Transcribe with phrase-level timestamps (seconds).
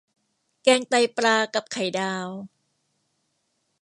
[0.63, 2.27] แกงไตปลากับไข่ดาว